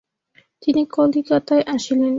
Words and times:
তিনি 0.61 0.81
কলিকাতায় 0.91 1.63
আসিলেন। 1.75 2.09